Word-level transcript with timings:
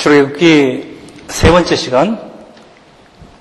출애굽기 0.00 0.98
세 1.28 1.50
번째 1.50 1.76
시간, 1.76 2.18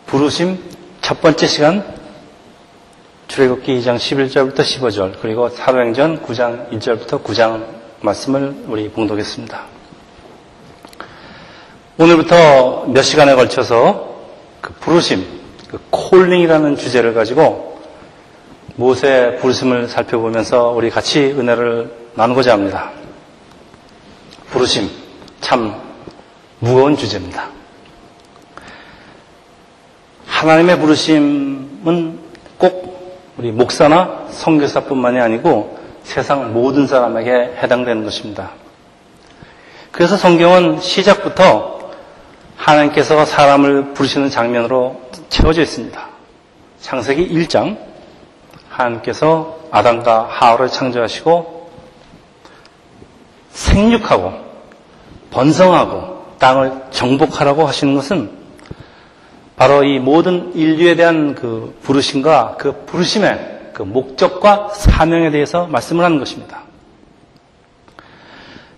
부르심 0.08 0.62
첫 1.00 1.22
번째 1.22 1.48
시간, 1.48 1.86
출애굽기 3.30 3.80
2장 3.80 3.96
11절부터 3.96 4.58
15절, 4.58 5.22
그리고 5.22 5.48
사도행전 5.48 6.22
9장 6.22 6.70
1절부터 6.72 7.24
9장 7.24 7.66
말씀을 8.02 8.66
우리 8.68 8.90
봉독했습니다. 8.90 9.62
오늘부터 11.98 12.88
몇 12.88 13.04
시간에 13.04 13.36
걸쳐서 13.36 14.20
그 14.60 14.74
부르심, 14.82 15.26
그 15.72 15.80
콜링이라는 15.92 16.76
주제를 16.76 17.14
가지고 17.14 17.80
모세 18.76 19.38
부르심을 19.40 19.88
살펴보면서 19.88 20.72
우리 20.72 20.90
같이 20.90 21.22
은혜를 21.22 22.10
나누고자 22.16 22.52
합니다. 22.52 22.92
부르심, 24.52 24.90
참 25.40 25.89
무거운 26.60 26.98
주제입니다. 26.98 27.48
하나님의 30.26 30.80
부르심은 30.80 32.20
꼭 32.58 33.34
우리 33.38 33.52
목사나 33.52 34.28
선교사뿐만이 34.30 35.20
아니고 35.20 35.80
세상 36.04 36.54
모든 36.54 36.88
사람에게 36.88 37.58
해당되는 37.62 38.04
것입니다. 38.04 38.52
그래서 39.92 40.18
성경은 40.18 40.82
시작부터 40.82 41.92
하나님께서 42.58 43.26
사람을 43.26 43.94
부르시는 43.94 44.30
장면으로 44.30 45.02
채워져 45.30 45.62
있습니다. 45.62 46.08
창세기 46.82 47.30
1장 47.30 47.78
하나님께서 48.70 49.60
아담과 49.72 50.28
하와를 50.30 50.70
창조하시고 50.70 51.70
생육하고 53.52 54.34
번성하고 55.32 56.09
땅을 56.40 56.86
정복하라고 56.92 57.68
하시는 57.68 57.94
것은 57.96 58.32
바로 59.56 59.84
이 59.84 60.00
모든 60.00 60.56
인류에 60.56 60.96
대한 60.96 61.36
그 61.36 61.78
부르심과 61.84 62.56
그 62.58 62.86
부르심의 62.86 63.72
그 63.74 63.84
목적과 63.84 64.70
사명에 64.70 65.32
대해서 65.32 65.68
말씀을 65.68 66.04
하는 66.04 66.18
것입니다. 66.18 66.64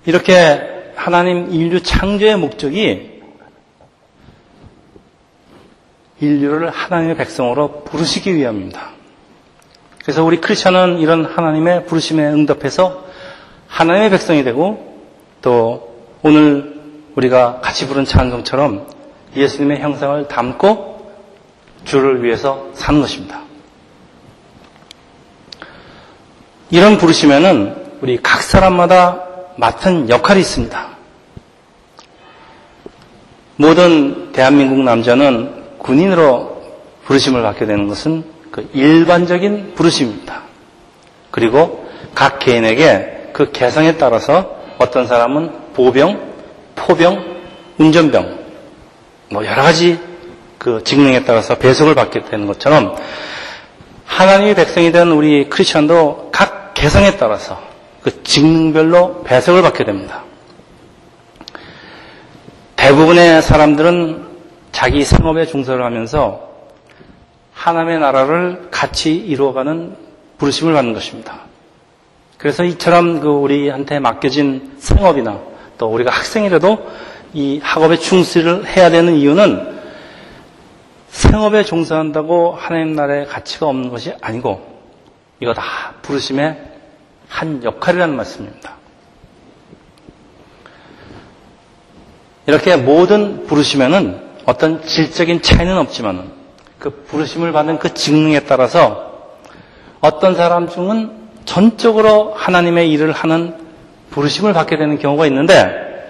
이렇게 0.06 0.94
하나님 0.96 1.52
인류 1.52 1.82
창조의 1.82 2.38
목적이 2.38 3.22
인류를 6.20 6.70
하나님의 6.70 7.16
백성으로 7.18 7.84
부르시기 7.84 8.36
위함입니다. 8.36 8.92
그래서 10.04 10.24
우리 10.24 10.42
크리스천은 10.42 11.00
이런 11.00 11.26
하나님의 11.26 11.86
부르심에 11.86 12.24
응답해서 12.26 13.06
하나님의 13.68 14.10
백성이 14.10 14.44
되고 14.44 15.00
또 15.42 15.96
오늘 16.24 16.71
우리가 17.16 17.60
같이 17.62 17.88
부른 17.88 18.06
찬송처럼 18.06 18.88
예수님의 19.36 19.80
형상을 19.80 20.28
담고 20.28 21.12
주를 21.84 22.24
위해서 22.24 22.68
사는 22.74 23.02
것입니다. 23.02 23.42
이런 26.70 26.98
부르심에는 26.98 27.98
우리 28.02 28.18
각 28.22 28.42
사람마다 28.42 29.24
맡은 29.58 30.10
역할이 30.10 30.40
있습니다. 30.40 30.88
모든 33.58 34.32
대한민국 34.32 34.80
남자는 34.84 35.78
군인으로 35.78 36.62
부르심을 37.04 37.42
받게 37.44 37.66
되는 37.66 37.88
것은 37.88 38.24
그 38.52 38.70
일반적인 38.74 39.74
부르심입니다. 39.76 40.44
그리고 41.30 41.88
각 42.16 42.40
개인에게 42.40 43.32
그 43.34 43.52
개성에 43.52 43.98
따라서 43.98 44.58
어떤 44.78 45.08
사람은 45.08 45.74
보병, 45.74 46.31
포병, 46.86 47.42
운전병, 47.78 48.40
뭐 49.30 49.46
여러 49.46 49.62
가지 49.62 50.00
그 50.58 50.84
직능에 50.84 51.24
따라서 51.24 51.56
배속을 51.56 51.96
받게 51.96 52.26
되는 52.26 52.48
것처럼 52.48 52.96
하나님의 54.06 54.56
백성이 54.56 54.92
된 54.92 55.10
우리 55.10 55.50
크리스천도 55.50 56.30
각 56.32 56.74
개성에 56.74 57.18
따라서 57.18 57.62
그 58.04 58.24
직능별로 58.24 59.24
배속을 59.24 59.62
받게 59.62 59.86
됩니다. 59.86 60.24
대부분의 62.76 63.42
사람들은 63.42 64.28
자기 64.72 65.06
생업에 65.06 65.46
중서를 65.46 65.86
하면서 65.86 66.50
하나님의 67.54 68.00
나라를 68.00 68.70
같이 68.72 69.16
이루어가는 69.16 69.96
부르심을 70.40 70.74
받는 70.74 70.94
것입니다. 70.94 71.42
그래서 72.38 72.64
이처럼 72.64 73.20
그 73.20 73.28
우리한테 73.30 74.00
맡겨진 74.00 74.78
생업이나 74.80 75.51
또 75.82 75.88
우리가 75.88 76.12
학생이라도 76.12 76.92
이 77.34 77.60
학업에 77.64 77.98
충실을 77.98 78.68
해야 78.68 78.92
되는 78.92 79.16
이유는 79.16 79.82
생업에 81.10 81.64
종사한다고 81.64 82.54
하나님 82.54 82.96
나라의 82.96 83.26
가치가 83.26 83.66
없는 83.66 83.90
것이 83.90 84.14
아니고 84.22 84.62
이거 85.40 85.56
다 85.56 85.96
부르심의 86.04 86.56
한 87.28 87.64
역할이라는 87.64 88.16
말씀입니다. 88.16 88.76
이렇게 92.46 92.76
모든 92.76 93.48
부르심에는 93.48 94.22
어떤 94.46 94.84
질적인 94.84 95.42
차이는 95.42 95.80
없지만 95.80 96.32
그 96.78 96.92
부르심을 97.08 97.54
받는 97.54 97.80
그 97.80 97.96
직능에 97.96 98.42
따라서 98.42 99.32
어떤 100.00 100.36
사람 100.36 100.70
중은 100.70 101.12
전적으로 101.46 102.36
하나님의 102.36 102.92
일을 102.92 103.14
하는 103.14 103.61
부르심을 104.12 104.54
받게 104.54 104.78
되는 104.78 105.00
경우가 105.00 105.26
있는데 105.28 106.10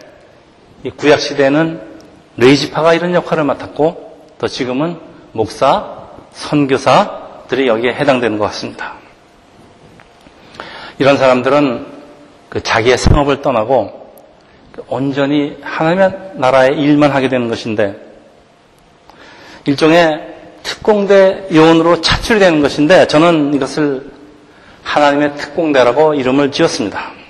구약 0.98 1.20
시대에는 1.20 1.80
레이지파가 2.38 2.94
이런 2.94 3.14
역할을 3.14 3.44
맡았고 3.44 4.30
또 4.40 4.48
지금은 4.48 4.98
목사, 5.32 6.08
선교사들이 6.32 7.68
여기에 7.68 7.94
해당되는 7.94 8.38
것 8.38 8.46
같습니다. 8.46 8.96
이런 10.98 11.18
사람들은 11.18 11.86
그 12.50 12.62
자기의 12.62 12.98
생업을 12.98 13.42
떠나고 13.42 14.02
온전히 14.88 15.58
하나님의 15.62 16.32
나라의 16.36 16.80
일만 16.80 17.12
하게 17.12 17.30
되는 17.30 17.48
것인데 17.48 17.96
일종의 19.66 20.28
특공대 20.64 21.48
요원으로 21.54 22.02
차출이 22.02 22.40
되는 22.40 22.62
것인데 22.62 23.08
저는 23.08 23.54
이것을 23.54 24.12
하나님의 24.84 25.36
특공대라고 25.36 26.16
이름을 26.16 26.52
지었습니다. 26.52 27.21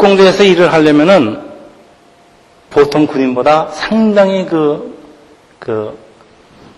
특공대에서 0.00 0.44
일을 0.44 0.72
하려면은 0.72 1.42
보통 2.70 3.06
군인보다 3.06 3.68
상당히 3.68 4.46
그, 4.46 4.98
그, 5.58 5.98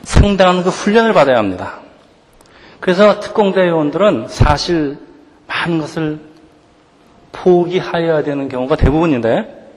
상당한 0.03 0.65
그 0.65 0.71
훈련을 0.71 1.13
받아야 1.13 1.39
합니다. 1.39 1.79
그래서 2.81 3.21
특공대 3.21 3.69
요원들은 3.69 4.27
사실 4.29 4.99
많은 5.47 5.79
것을 5.79 6.19
포기하여야 7.31 8.25
되는 8.25 8.49
경우가 8.49 8.75
대부분인데, 8.75 9.71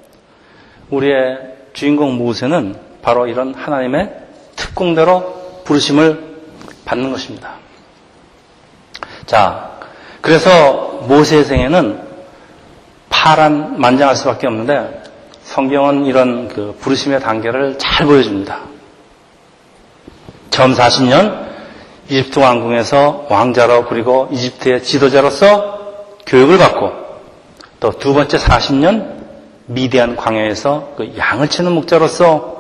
우리의 0.89 1.37
주인공 1.73 2.17
모세는 2.17 2.75
바로 3.03 3.27
이런 3.27 3.53
하나님의 3.53 4.11
특공대로 4.55 5.61
부르심을 5.65 6.35
받는 6.85 7.11
것입니다. 7.11 7.55
자, 9.27 9.77
그래서 10.21 11.03
모세의 11.07 11.43
생애는 11.43 12.14
파란 13.25 13.81
만장할 13.81 14.15
수밖에 14.15 14.45
없는데 14.45 15.01
성경은 15.41 16.05
이런 16.05 16.47
그 16.47 16.77
부르심의 16.79 17.21
단계를 17.21 17.79
잘 17.79 18.05
보여줍니다. 18.05 18.59
처음 20.51 20.75
40년 20.75 21.43
이집트 22.07 22.37
왕궁에서 22.37 23.25
왕자로 23.27 23.87
그리고 23.87 24.29
이집트의 24.31 24.83
지도자로서 24.83 25.79
교육을 26.27 26.59
받고 26.59 26.91
또 27.79 27.93
두 27.93 28.13
번째 28.13 28.37
40년 28.37 29.15
미디안 29.65 30.15
광야에서 30.15 30.93
그 30.95 31.15
양을 31.17 31.47
치는 31.49 31.71
목자로서 31.71 32.57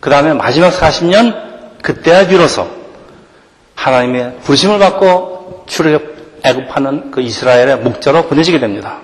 그 0.00 0.08
다음에 0.08 0.32
마지막 0.32 0.70
40년 0.72 1.82
그때야 1.82 2.28
비로소 2.28 2.66
하나님의 3.74 4.38
부심을 4.42 4.78
받고 4.78 5.64
출애굽 5.66 6.40
애굽하는 6.44 7.10
그 7.10 7.20
이스라엘의 7.20 7.80
목자로 7.80 8.22
보내지게 8.22 8.58
됩니다. 8.58 9.02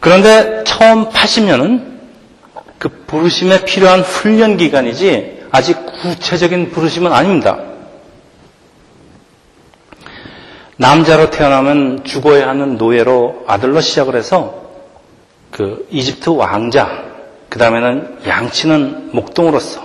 그런데 0.00 0.62
처음 0.64 1.08
80년은 1.08 1.98
그 2.78 2.88
부르심에 3.06 3.64
필요한 3.64 4.00
훈련 4.00 4.56
기간이지 4.56 5.46
아직 5.50 5.84
구체적인 5.86 6.70
부르심은 6.70 7.12
아닙니다. 7.12 7.58
남자로 10.76 11.30
태어나면 11.30 12.04
죽어야 12.04 12.48
하는 12.48 12.78
노예로 12.78 13.44
아들로 13.48 13.80
시작을 13.80 14.14
해서 14.14 14.68
그 15.50 15.88
이집트 15.90 16.30
왕자, 16.30 17.04
그 17.48 17.58
다음에는 17.58 18.18
양치는 18.26 19.10
목동으로서, 19.12 19.82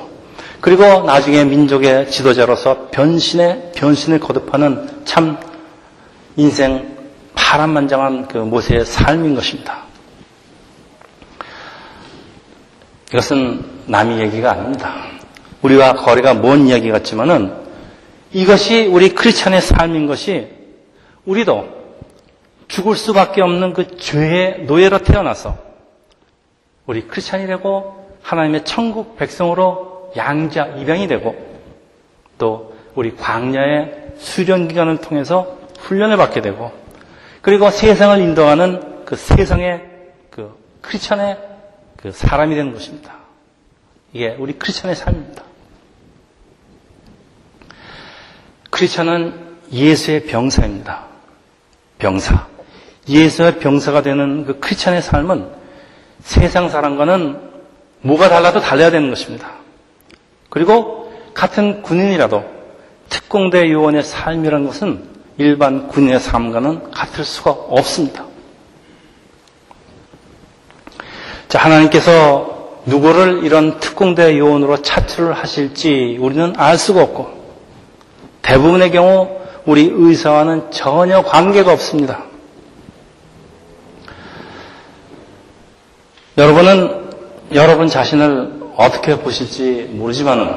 그리고 0.62 1.04
나중에 1.04 1.46
민족의 1.46 2.12
지도자로서 2.12 2.90
변신의 2.92 3.72
변신을 3.76 4.20
거듭하는 4.20 4.88
참 5.04 5.38
인생 6.36 6.96
파란만장한 7.34 8.28
그 8.28 8.38
모세의 8.38 8.86
삶인 8.86 9.34
것입니다. 9.36 9.83
이것은 13.14 13.64
남의 13.86 14.22
얘기가 14.22 14.52
아닙니다. 14.52 14.96
우리와 15.62 15.94
거리가 15.94 16.34
먼 16.34 16.66
이야기 16.66 16.90
같지만은 16.90 17.54
이것이 18.32 18.88
우리 18.88 19.10
크리스천의 19.10 19.62
삶인 19.62 20.08
것이 20.08 20.48
우리도 21.26 21.84
죽을 22.68 22.96
수밖에 22.96 23.44
없는 23.44 23.74
그 23.74 23.98
죄의 23.98 24.64
노예로 24.64 25.00
태어나서 25.00 25.56
우리 26.88 27.08
크리스천이 27.08 27.46
되고 27.46 28.04
하나님의 28.24 28.66
천국 28.66 29.16
백성으로 29.16 30.12
양자 30.18 30.66
입양이 30.80 31.08
되고 31.08 31.36
또 32.40 32.74
우리 32.96 33.16
광야의 33.16 34.14
수련 34.18 34.68
기간을 34.68 34.98
통해서 34.98 35.60
훈련을 35.78 36.18
받게 36.18 36.42
되고 36.42 36.72
그리고 37.44 37.70
세상을 37.70 38.20
인도하는 38.20 39.06
그 39.06 39.16
세상의 39.16 39.84
그 40.32 40.58
크리스천의 40.82 41.53
그 42.04 42.12
사람이 42.12 42.54
되는 42.54 42.74
것입니다. 42.74 43.14
이게 44.12 44.36
우리 44.38 44.60
크리스천의 44.60 44.94
삶입니다. 44.94 45.42
크리스천은 48.70 49.56
예수의 49.72 50.26
병사입니다. 50.26 51.06
병사. 52.00 52.48
예수의 53.08 53.60
병사가 53.60 54.02
되는 54.02 54.46
그 54.46 54.60
크리스천의 54.60 55.02
삶은 55.02 55.50
세상 56.24 56.68
사람과는 56.68 57.40
뭐가 58.02 58.28
달라도 58.28 58.60
달라야 58.60 58.92
되는 58.92 59.10
것입니다. 59.10 59.52
그리고 60.50 61.10
같은 61.34 61.84
군인이라도 61.84 62.44
특공대 63.08 63.72
요원의 63.72 64.04
삶이라는 64.04 64.66
것은 64.66 65.08
일반 65.38 65.88
군인의 65.88 66.20
삶과는 66.20 66.92
같을 66.92 67.24
수가 67.24 67.52
없습니다. 67.52 68.33
자, 71.54 71.60
하나님께서 71.60 72.80
누구를 72.88 73.44
이런 73.44 73.80
특공대 73.80 74.40
요원으로 74.40 74.82
차출을 74.82 75.34
하실지 75.34 76.18
우리는 76.20 76.52
알 76.58 76.80
수가 76.80 77.04
없고 77.04 77.30
대부분의 78.42 78.92
경우 78.92 79.38
우리 79.68 79.88
의사와는 79.94 80.72
전혀 80.72 81.22
관계가 81.22 81.72
없습니다. 81.72 82.24
여러분은 86.40 87.12
여러분 87.54 87.88
자신을 87.88 88.72
어떻게 88.76 89.20
보실지 89.20 89.90
모르지만은 89.92 90.50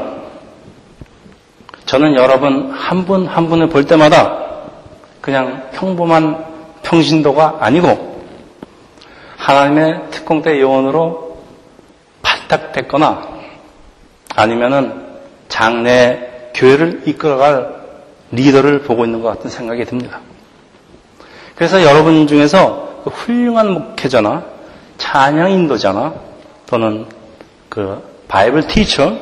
저는 1.85 2.15
여러분 2.15 2.71
한 2.71 3.05
분한 3.05 3.51
분을 3.51 3.69
볼 3.69 3.85
때마다 3.85 4.39
그냥 5.21 5.69
평범한 5.75 6.47
평신도가 6.83 7.59
아니고 7.61 8.06
하나님의 9.47 10.11
특공대 10.11 10.61
요원으로 10.61 11.39
발탁됐거나 12.21 13.29
아니면은 14.35 15.07
장래 15.49 16.51
교회를 16.53 17.03
이끌어갈 17.07 17.77
리더를 18.33 18.83
보고 18.83 19.05
있는 19.05 19.23
것 19.23 19.29
같은 19.29 19.49
생각이 19.49 19.85
듭니다. 19.85 20.19
그래서 21.55 21.85
여러분 21.85 22.27
중에서 22.27 23.03
그 23.05 23.11
훌륭한 23.11 23.71
목회자나 23.71 24.45
찬양 24.99 25.53
인도자나 25.53 26.15
또는 26.67 27.07
그 27.69 28.03
바이블 28.27 28.67
티처 28.67 29.17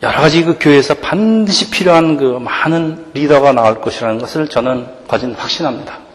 여러 0.00 0.20
가지 0.20 0.44
그 0.44 0.58
교회에서 0.60 0.94
반드시 0.94 1.72
필요한 1.72 2.16
그 2.16 2.38
많은 2.38 3.06
리더가 3.14 3.50
나올 3.52 3.80
것이라는 3.80 4.18
것을 4.18 4.46
저는 4.46 4.86
거진 5.08 5.34
확신합니다. 5.34 6.07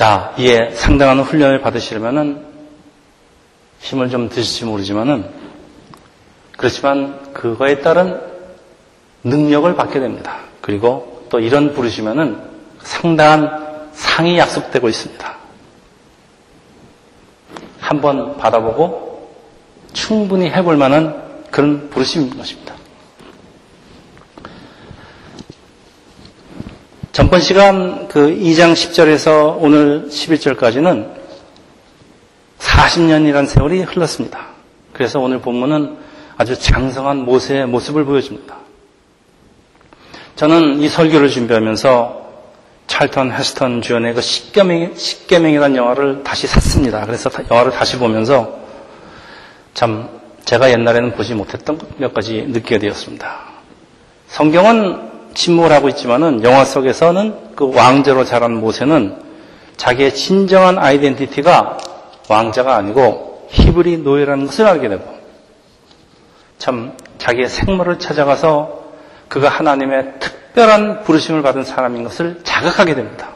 자, 0.00 0.34
이에 0.38 0.70
상당한 0.70 1.20
훈련을 1.20 1.60
받으시려면은 1.60 2.42
힘을 3.80 4.08
좀 4.08 4.30
드실지 4.30 4.64
모르지만은 4.64 5.28
그렇지만 6.56 7.34
그거에 7.34 7.82
따른 7.82 8.18
능력을 9.24 9.76
받게 9.76 10.00
됩니다. 10.00 10.38
그리고 10.62 11.26
또 11.28 11.38
이런 11.38 11.74
부르시면은 11.74 12.40
상당한 12.80 13.90
상이 13.92 14.38
약속되고 14.38 14.88
있습니다. 14.88 15.36
한번 17.78 18.38
받아보고 18.38 19.30
충분히 19.92 20.48
해볼 20.48 20.78
만한 20.78 21.42
그런 21.50 21.90
부르심인 21.90 22.38
것입니다. 22.38 22.74
전번 27.20 27.40
시간 27.40 28.08
그 28.08 28.34
2장 28.34 28.72
10절에서 28.72 29.58
오늘 29.60 30.06
11절까지는 30.08 31.10
40년이라는 32.58 33.46
세월이 33.46 33.82
흘렀습니다. 33.82 34.46
그래서 34.94 35.20
오늘 35.20 35.38
본문은 35.42 35.98
아주 36.38 36.58
장성한 36.58 37.18
모세의 37.18 37.66
모습을 37.66 38.06
보여줍니다. 38.06 38.56
저는 40.36 40.80
이 40.80 40.88
설교를 40.88 41.28
준비하면서 41.28 42.26
찰턴 42.86 43.32
헤스턴 43.32 43.82
주연의 43.82 44.14
그 44.14 44.22
십계명, 44.22 44.94
십계명이라는 44.96 45.76
영화를 45.76 46.22
다시 46.24 46.46
샀습니다. 46.46 47.04
그래서 47.04 47.28
영화를 47.50 47.70
다시 47.70 47.98
보면서 47.98 48.60
참 49.74 50.08
제가 50.46 50.70
옛날에는 50.70 51.12
보지 51.12 51.34
못했던 51.34 51.78
몇 51.98 52.14
가지 52.14 52.46
느끼게 52.48 52.78
되었습니다. 52.78 53.40
성경은 54.28 55.09
침묵을 55.34 55.72
하고 55.72 55.88
있지만은 55.88 56.42
영화 56.42 56.64
속에서는 56.64 57.54
그 57.56 57.74
왕자로 57.74 58.24
자란 58.24 58.54
모세는 58.54 59.16
자기의 59.76 60.14
진정한 60.14 60.78
아이덴티티가 60.78 61.78
왕자가 62.28 62.76
아니고 62.76 63.48
히브리 63.50 63.98
노예라는 63.98 64.46
것을 64.46 64.66
알게 64.66 64.88
되고 64.88 65.04
참 66.58 66.92
자기의 67.18 67.48
생물을 67.48 67.98
찾아가서 67.98 68.80
그가 69.28 69.48
하나님의 69.48 70.14
특별한 70.20 71.04
부르심을 71.04 71.42
받은 71.42 71.64
사람인 71.64 72.04
것을 72.04 72.40
자각하게 72.42 72.94
됩니다. 72.94 73.28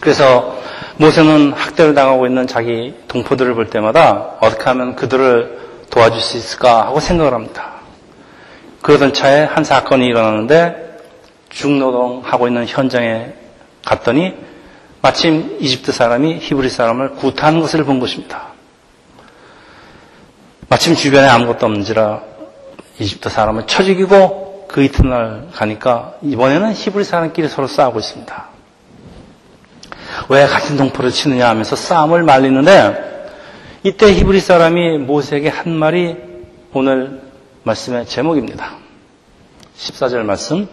그래서 0.00 0.58
모세는 0.96 1.52
학대를 1.52 1.94
당하고 1.94 2.26
있는 2.26 2.46
자기 2.46 2.94
동포들을 3.08 3.54
볼 3.54 3.68
때마다 3.70 4.36
어떻게 4.40 4.64
하면 4.64 4.96
그들을 4.96 5.86
도와줄 5.90 6.20
수 6.20 6.36
있을까 6.36 6.86
하고 6.86 7.00
생각을 7.00 7.32
합니다. 7.32 7.77
그러던 8.82 9.12
차에 9.12 9.44
한 9.44 9.64
사건이 9.64 10.06
일어나는데 10.06 10.98
중노동하고 11.50 12.48
있는 12.48 12.66
현장에 12.66 13.32
갔더니 13.84 14.34
마침 15.00 15.56
이집트 15.60 15.92
사람이 15.92 16.38
히브리 16.40 16.68
사람을 16.68 17.10
구타하는 17.16 17.60
것을 17.60 17.84
본 17.84 18.00
것입니다. 18.00 18.48
마침 20.68 20.94
주변에 20.94 21.26
아무것도 21.28 21.66
없는지라 21.66 22.22
이집트 22.98 23.28
사람을 23.30 23.66
쳐 23.66 23.82
죽이고 23.82 24.66
그 24.68 24.82
이튿날 24.82 25.48
가니까 25.52 26.14
이번에는 26.22 26.72
히브리 26.74 27.04
사람끼리 27.04 27.48
서로 27.48 27.66
싸우고 27.66 27.98
있습니다. 27.98 28.48
왜 30.28 30.46
같은 30.46 30.76
동포를 30.76 31.10
치느냐 31.10 31.48
하면서 31.48 31.74
싸움을 31.74 32.22
말리는데 32.22 33.08
이때 33.84 34.12
히브리 34.12 34.40
사람이 34.40 34.98
모세에게 34.98 35.48
한 35.48 35.72
말이 35.72 36.16
오늘 36.74 37.27
말씀의 37.68 38.06
제목입니다. 38.06 38.76
14절 39.76 40.22
말씀. 40.22 40.68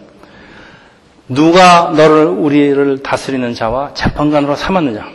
누가 1.28 1.92
너를 1.94 2.26
우리를 2.26 3.02
다스리는 3.02 3.54
자와 3.54 3.92
재판관으로 3.94 4.56
삼았느냐? 4.56 5.06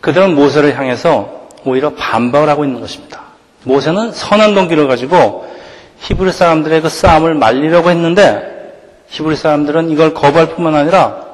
그들은 0.00 0.34
모세를 0.34 0.78
향해서 0.78 1.48
오히려 1.64 1.94
반박을 1.94 2.48
하고 2.48 2.64
있는 2.64 2.80
것입니다. 2.80 3.22
모세는 3.64 4.12
선한 4.12 4.54
동기를 4.54 4.86
가지고 4.86 5.48
히브리 6.00 6.32
사람들의 6.32 6.82
그 6.82 6.88
싸움을 6.88 7.34
말리려고 7.34 7.90
했는데 7.90 8.74
히브리 9.08 9.36
사람들은 9.36 9.90
이걸 9.90 10.14
거부할 10.14 10.54
뿐만 10.54 10.74
아니라 10.74 11.24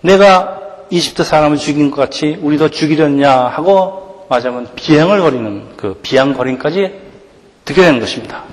내가 0.00 0.58
이집트 0.90 1.22
사람을 1.22 1.58
죽인 1.58 1.90
것 1.90 1.96
같이 1.96 2.38
우리도 2.40 2.70
죽이렸냐 2.70 3.30
하고 3.30 4.07
맞으면 4.28 4.74
비행을 4.74 5.20
거리는 5.20 5.76
그 5.76 5.94
비양거림까지 6.02 7.00
듣게 7.64 7.82
되는 7.82 8.00
것입니다. 8.00 8.44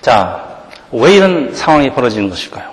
자, 0.00 0.64
왜 0.92 1.16
이런 1.16 1.54
상황이 1.54 1.90
벌어지는 1.90 2.28
것일까요? 2.28 2.72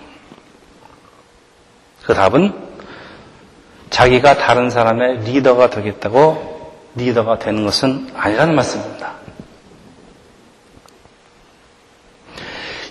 그 2.03 2.13
답은 2.13 2.53
자기가 3.89 4.37
다른 4.37 4.69
사람의 4.69 5.19
리더가 5.21 5.69
되겠다고 5.69 6.73
리더가 6.95 7.39
되는 7.39 7.65
것은 7.65 8.09
아니라는 8.15 8.55
말씀입니다. 8.55 9.13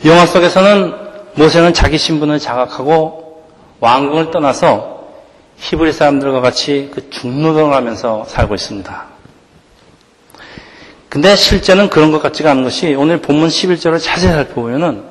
영화 0.07 0.25
속에서는 0.25 0.95
모세는 1.35 1.75
자기 1.75 1.99
신분을 1.99 2.39
자각하고 2.39 3.45
왕궁을 3.81 4.31
떠나서 4.31 5.00
히브리 5.61 5.93
사람들과 5.93 6.41
같이 6.41 6.91
그 6.93 7.11
중노동을 7.11 7.75
하면서 7.75 8.25
살고 8.27 8.55
있습니다. 8.55 9.05
근데 11.09 11.37
실제는 11.37 11.91
그런 11.91 12.13
것 12.13 12.23
같지가 12.23 12.51
않은 12.53 12.65
것이 12.65 12.95
오늘 12.95 13.21
본문 13.21 13.49
11절을 13.49 14.01
자세히 14.01 14.33
살펴보면은 14.33 15.05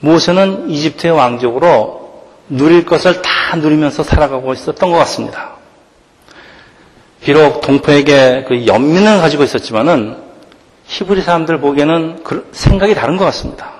모세는 0.00 0.70
이집트의 0.70 1.14
왕족으로 1.14 2.24
누릴 2.48 2.84
것을 2.84 3.22
다 3.22 3.56
누리면서 3.56 4.02
살아가고 4.02 4.52
있었던 4.52 4.90
것 4.90 4.98
같습니다. 4.98 5.52
비록 7.22 7.62
동포에게 7.62 8.44
그 8.46 8.66
연민을 8.66 9.18
가지고 9.20 9.44
있었지만은 9.44 10.18
히브리 10.86 11.22
사람들 11.22 11.58
보기에는 11.60 12.22
그 12.22 12.50
생각이 12.52 12.94
다른 12.94 13.16
것 13.16 13.24
같습니다. 13.26 13.72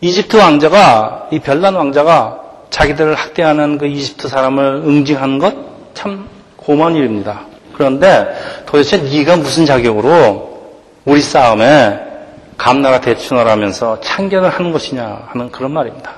이집트 0.00 0.36
왕자가 0.36 1.28
이 1.30 1.38
별난 1.38 1.74
왕자가 1.74 2.45
자기들을 2.70 3.14
학대하는 3.14 3.78
그 3.78 3.86
이집트 3.86 4.28
사람을 4.28 4.82
응징하는 4.86 5.38
것 5.38 5.76
참 5.96 6.28
고마운 6.56 6.94
일입니다. 6.94 7.46
그런데 7.72 8.28
도대체 8.66 8.98
네가 8.98 9.36
무슨 9.36 9.64
자격으로 9.64 10.74
우리 11.06 11.20
싸움에 11.20 12.00
감나라 12.58 13.00
대충을 13.00 13.48
하면서 13.48 13.98
참견을 14.00 14.50
하는 14.50 14.72
것이냐 14.72 15.28
하는 15.28 15.50
그런 15.50 15.72
말입니다. 15.72 16.12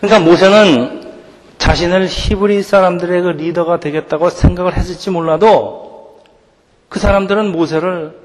그러니까 0.00 0.28
모세는 0.28 1.12
자신을 1.58 2.06
히브리 2.08 2.62
사람들의 2.62 3.22
그 3.22 3.28
리더가 3.28 3.80
되겠다고 3.80 4.30
생각을 4.30 4.76
했을지 4.76 5.10
몰라도 5.10 6.20
그 6.88 6.98
사람들은 6.98 7.52
모세를 7.52 8.16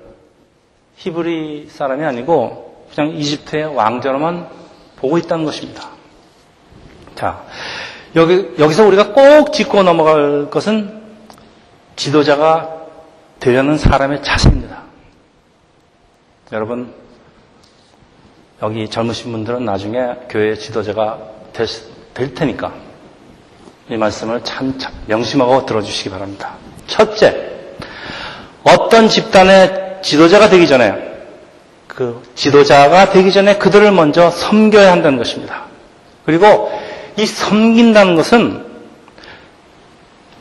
히브리 0.97 1.67
사람이 1.69 2.03
아니고 2.03 2.87
그냥 2.93 3.11
이집트의 3.11 3.75
왕자로만 3.75 4.47
보고 4.97 5.17
있다는 5.17 5.45
것입니다. 5.45 5.92
자, 7.15 7.43
여기, 8.15 8.51
여기서 8.59 8.85
우리가 8.85 9.13
꼭 9.13 9.53
짚고 9.53 9.83
넘어갈 9.83 10.49
것은 10.49 11.01
지도자가 11.95 12.69
되려는 13.39 13.77
사람의 13.77 14.23
자세입니다. 14.23 14.83
여러분, 16.51 16.93
여기 18.61 18.89
젊으신 18.89 19.31
분들은 19.31 19.65
나중에 19.65 20.15
교회 20.29 20.55
지도자가 20.55 21.19
될, 21.51 21.67
될 22.13 22.33
테니까 22.33 22.73
이 23.89 23.97
말씀을 23.97 24.43
참, 24.43 24.77
참 24.77 24.93
명심하고 25.07 25.65
들어주시기 25.65 26.09
바랍니다. 26.09 26.55
첫째, 26.87 27.51
어떤 28.63 29.09
집단의 29.09 29.99
지도자가 30.01 30.49
되기 30.49 30.67
전에 30.67 31.13
그 31.87 32.23
지도자가 32.35 33.09
되기 33.09 33.31
전에 33.31 33.57
그들을 33.57 33.91
먼저 33.91 34.29
섬겨야 34.29 34.91
한다는 34.91 35.17
것입니다. 35.17 35.65
그리고 36.25 36.71
이 37.17 37.25
섬긴다는 37.25 38.15
것은 38.15 38.65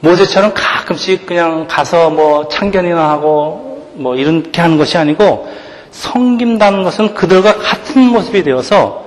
모세처럼 0.00 0.52
가끔씩 0.54 1.26
그냥 1.26 1.66
가서 1.68 2.10
뭐 2.10 2.48
참견이나 2.48 3.10
하고 3.10 3.90
뭐 3.94 4.16
이렇게 4.16 4.60
하는 4.60 4.78
것이 4.78 4.98
아니고 4.98 5.48
섬긴다는 5.90 6.82
것은 6.82 7.14
그들과 7.14 7.56
같은 7.56 8.02
모습이 8.02 8.42
되어서 8.42 9.04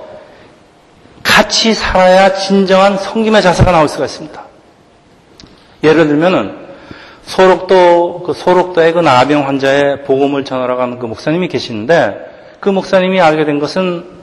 같이 1.22 1.74
살아야 1.74 2.32
진정한 2.32 2.96
섬김의 2.96 3.42
자세가 3.42 3.72
나올 3.72 3.88
수가 3.88 4.06
있습니다. 4.06 4.42
예를 5.84 6.06
들면은 6.06 6.66
소록도 7.24 8.22
그 8.24 8.32
소록도의 8.32 8.92
그 8.92 9.00
나병 9.00 9.46
환자의 9.46 10.04
복음을 10.04 10.44
전하러 10.44 10.76
가는 10.76 10.98
그 10.98 11.06
목사님이 11.06 11.48
계시는데 11.48 12.16
그 12.60 12.68
목사님이 12.68 13.20
알게 13.20 13.44
된 13.44 13.58
것은 13.58 14.15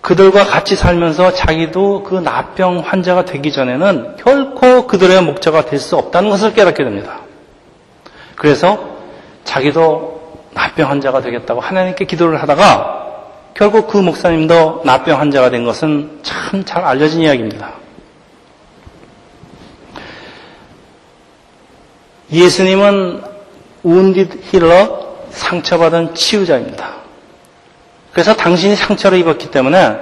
그들과 0.00 0.44
같이 0.44 0.76
살면서 0.76 1.34
자기도 1.34 2.02
그 2.04 2.14
나병 2.14 2.80
환자가 2.80 3.24
되기 3.26 3.52
전에는 3.52 4.16
결코 4.16 4.86
그들의 4.86 5.22
목자가 5.22 5.66
될 5.66 5.78
수 5.78 5.96
없다는 5.96 6.30
것을 6.30 6.54
깨닫게 6.54 6.82
됩니다. 6.84 7.20
그래서 8.36 8.96
자기도 9.44 10.20
나병 10.52 10.90
환자가 10.90 11.20
되겠다고 11.20 11.60
하나님께 11.60 12.06
기도를 12.06 12.40
하다가 12.42 12.98
결국 13.54 13.88
그 13.88 13.98
목사님도 13.98 14.82
나병 14.84 15.20
환자가 15.20 15.50
된 15.50 15.64
것은 15.64 16.20
참 16.22 16.64
잘 16.64 16.84
알려진 16.84 17.20
이야기입니다. 17.20 17.74
예수님은 22.32 23.22
운디드 23.82 24.38
힐러 24.50 25.16
상처받은 25.30 26.14
치유자입니다. 26.14 26.99
그래서 28.12 28.34
당신이 28.34 28.76
상처를 28.76 29.18
입었기 29.18 29.50
때문에 29.50 29.98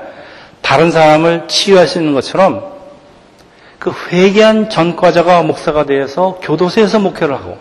다른 0.62 0.90
사람을 0.90 1.48
치유할 1.48 1.86
수 1.86 1.98
있는 1.98 2.14
것처럼 2.14 2.64
그 3.78 3.92
회개한 4.10 4.70
전과자가 4.70 5.42
목사가 5.42 5.84
되어서 5.84 6.38
교도소에서 6.42 6.98
목회를 6.98 7.34
하고 7.34 7.58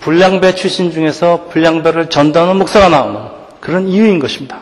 불량배 0.00 0.54
출신 0.54 0.90
중에서 0.90 1.46
불량배를 1.50 2.10
전도하는 2.10 2.56
목사가 2.56 2.88
나오는 2.88 3.20
그런 3.60 3.88
이유인 3.88 4.18
것입니다. 4.18 4.60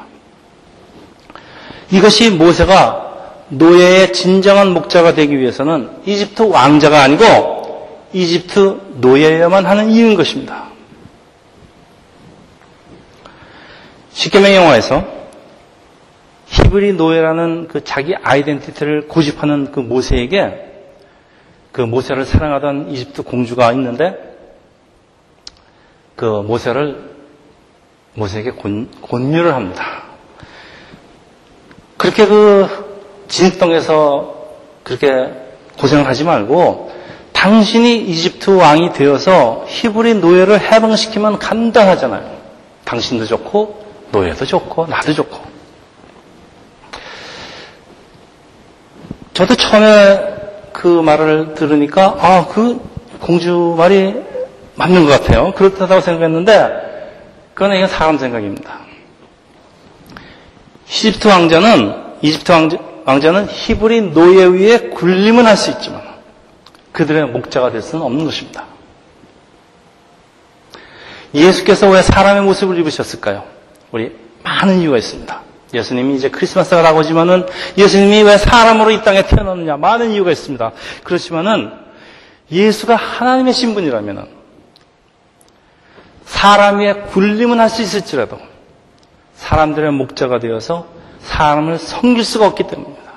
이것이 1.91 2.31
모세가 2.31 3.03
노예의 3.49 4.13
진정한 4.13 4.73
목자가 4.73 5.15
되기 5.15 5.39
위해서는 5.39 5.91
이집트 6.07 6.43
왕자가 6.43 7.03
아니고 7.03 8.09
이집트 8.13 8.81
노예여만 9.01 9.67
하는 9.67 9.91
이유인 9.91 10.15
것입니다. 10.15 10.74
십계명 14.15 14.55
영화에서 14.55 15.05
히브리 16.47 16.93
노예라는 16.95 17.69
그 17.69 17.83
자기 17.83 18.15
아이덴티티를 18.15 19.09
고집하는 19.09 19.73
그 19.73 19.81
모세에게 19.81 20.73
그 21.73 21.81
모세를 21.81 22.25
사랑하던 22.25 22.91
이집트 22.91 23.23
공주가 23.23 23.73
있는데 23.73 24.15
그 26.15 26.25
모세를 26.25 27.11
모세에게 28.15 28.53
곤, 28.53 28.89
곤유를 29.01 29.53
합니다. 29.53 30.05
그렇게 31.97 32.27
그 32.27 33.25
진흙덩에서 33.27 34.47
그렇게 34.85 35.33
고생을 35.81 36.07
하지 36.07 36.23
말고 36.23 36.93
당신이 37.33 38.01
이집트 38.03 38.51
왕이 38.51 38.93
되어서 38.93 39.65
히브리 39.67 40.15
노예를 40.17 40.61
해방시키면 40.61 41.41
간단하잖아요. 41.41 42.33
당신도 42.85 43.27
좋고 43.27 43.84
노예도 44.15 44.47
좋고 44.47 44.87
나도 44.87 45.13
좋고. 45.15 45.55
저도 49.35 49.55
처음에 49.57 50.35
그 50.73 50.87
말을 50.89 51.55
들으니까 51.55 52.17
아 52.21 52.47
그 52.49 52.81
공주 53.21 53.75
말이 53.77 54.15
맞는 54.77 55.07
것 55.07 55.11
같아요. 55.21 55.53
그렇다고 55.55 56.01
생각했는데 56.01 57.51
그건 57.55 57.75
이건 57.77 57.89
사람 57.89 58.19
생각입니다. 58.19 58.81
이집트 60.89 61.27
왕자는 61.29 61.95
이집트 62.23 62.53
왕자, 62.53 62.77
왕자는 63.07 63.49
히브리 63.49 64.13
노예 64.13 64.45
위에 64.47 64.79
군림은 64.91 65.47
할 65.47 65.57
수 65.57 65.71
있지만 65.71 66.03
그들의 66.93 67.27
목자가 67.27 67.71
될 67.71 67.83
수는 67.83 68.05
없는 68.05 68.25
것입니다. 68.25 68.67
예수께서 71.35 71.89
왜 71.89 72.03
사람의 72.03 72.43
모습을 72.43 72.79
입으셨을까요? 72.79 73.45
우리 73.95 74.11
많은 74.43 74.81
이유가 74.81 74.99
있습니다. 74.99 75.41
예수님이 75.73 76.17
이제 76.17 76.29
크리스마스가 76.29 76.83
다가오지만은 76.83 77.47
예수님이 77.79 78.25
왜 78.25 78.39
사람으로 78.39 78.91
이 78.91 79.01
땅에 79.05 79.25
태어났느냐 79.25 79.77
많은 79.77 80.11
이유가 80.11 80.33
있습니다. 80.33 80.73
그렇지만은 81.05 81.71
예수가 82.51 82.97
하나님의 82.97 83.53
신분이라면은 83.53 84.27
사람 86.25 86.81
위에 86.81 86.95
군림은 87.13 87.61
할 87.61 87.71
수 87.71 87.83
있을지라도 87.83 88.41
사람들의 89.35 89.93
목자가 89.93 90.41
되어서 90.41 90.89
사람을 91.21 91.79
섬길 91.79 92.25
수가 92.25 92.49
없기 92.49 92.65
때문입니다. 92.67 93.13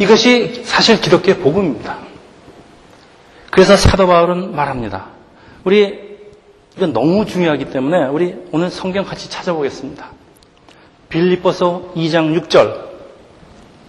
이것이 0.00 0.64
사실 0.64 1.00
기독교의 1.00 1.38
복음입니다. 1.38 1.98
그래서 3.52 3.76
사도 3.76 4.08
바울은 4.08 4.56
말합니다. 4.56 5.10
우리 5.62 6.09
이건 6.76 6.92
너무 6.92 7.26
중요하기 7.26 7.70
때문에 7.70 8.06
우리 8.06 8.36
오늘 8.52 8.70
성경 8.70 9.04
같이 9.04 9.28
찾아보겠습니다. 9.28 10.10
빌립보서 11.08 11.92
2장 11.96 12.40
6절. 12.40 12.90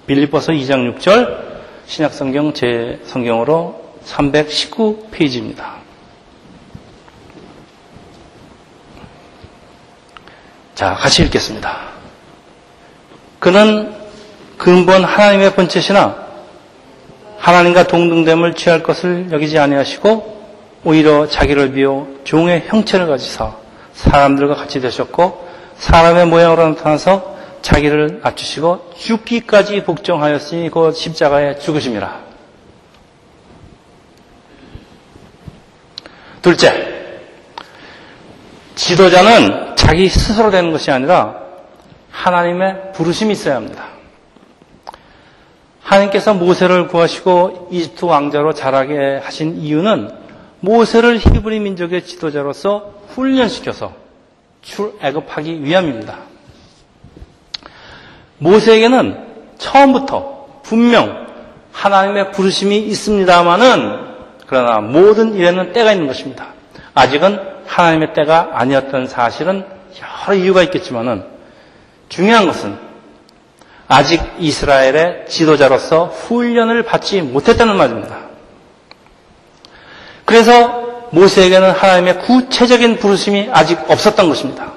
빌립보서 0.08 0.52
2장 0.54 0.98
6절. 0.98 1.52
신약 1.86 2.14
성경 2.14 2.54
제 2.54 3.00
성경으로 3.06 3.82
319페이지입니다. 4.06 5.82
자, 10.74 10.96
같이 10.96 11.22
읽겠습니다. 11.24 11.78
그는 13.40 13.94
근본 14.58 15.04
하나님의 15.04 15.54
본체시나 15.54 16.28
하나님과 17.38 17.88
동등됨을 17.88 18.56
취할 18.56 18.84
것을 18.84 19.32
여기지 19.32 19.60
아니하시고 19.60 20.41
오히려 20.84 21.28
자기를 21.28 21.74
비워 21.74 22.08
종의 22.24 22.64
형체를 22.68 23.08
가지사 23.08 23.56
사람들과 23.94 24.56
같이 24.56 24.82
되셨고 24.82 25.48
사람의 25.76 26.28
모양으로 26.28 26.70
나타나서 26.70 27.38
자기를 27.62 28.22
낮추시고 28.24 28.94
죽기까지 28.98 29.84
복종하였으니 29.84 30.70
그 30.72 30.92
십자가에 30.92 31.60
죽으심이라. 31.60 32.32
둘째, 36.42 36.74
지도자는 38.74 39.76
자기 39.76 40.10
스스로 40.10 40.50
되는 40.50 40.72
것이 40.72 40.90
아니라 40.90 41.36
하나님의 42.10 42.94
부르심이 42.94 43.34
있어야 43.34 43.56
합니다. 43.58 43.86
하나님께서 45.84 46.34
모세를 46.34 46.88
구하시고 46.88 47.70
이집트 47.72 48.06
왕자로 48.06 48.54
자라게 48.54 49.22
하신 49.24 49.58
이유는 49.58 50.21
모세를 50.62 51.18
히브리 51.18 51.60
민족의 51.60 52.06
지도자로서 52.06 52.94
훈련시켜서 53.10 53.94
출애굽하기 54.62 55.64
위함입니다. 55.64 56.18
모세에게는 58.38 59.28
처음부터 59.58 60.62
분명 60.64 61.28
하나님의 61.72 62.32
부르심이 62.32 62.80
있습니다만은 62.80 64.12
그러나 64.48 64.82
모든 64.82 65.36
일에는 65.36 65.74
때가 65.74 65.94
있는 65.94 66.08
것입니다. 66.08 66.48
아직은 66.94 67.40
하나님의 67.66 68.14
때가 68.14 68.52
아니었던 68.54 69.08
사실은 69.08 69.66
여러 70.28 70.38
이유가 70.38 70.62
있겠지만은 70.64 71.24
중요한 72.10 72.46
것은 72.46 72.78
아직 73.88 74.22
이스라엘의 74.40 75.26
지도자로서 75.28 76.06
훈련을 76.06 76.84
받지 76.84 77.22
못했다는 77.22 77.76
말입니다. 77.78 78.31
그래서 80.32 80.82
모세에게는 81.10 81.72
하나님의 81.72 82.20
구체적인 82.20 83.00
부르심이 83.00 83.50
아직 83.52 83.78
없었던 83.90 84.30
것입니다. 84.30 84.72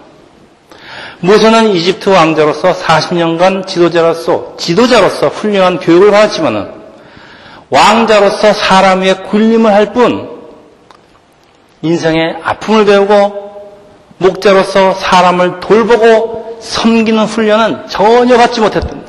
모세는 1.21 1.71
이집트 1.71 2.09
왕자로서 2.09 2.75
40년간 2.75 3.65
지도자로서 3.65 4.57
지도자로서 4.59 5.29
훌륭한 5.29 5.79
교육을 5.79 6.11
받았지만은 6.11 6.73
왕자로서 7.71 8.53
사람 8.53 9.03
위에 9.03 9.15
군림을 9.15 9.73
할 9.73 9.93
뿐 9.93 10.29
인생의 11.83 12.39
아픔을 12.43 12.85
배우고 12.85 13.79
목자로서 14.19 14.95
사람을 14.95 15.61
돌보고 15.61 16.59
섬기는 16.61 17.27
훈련은 17.27 17.87
전혀 17.89 18.37
받지 18.37 18.61
못했던 18.61 19.05